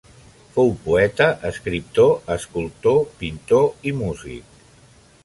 [0.53, 4.61] Fou poeta, escriptor, escultor, pintor i músic.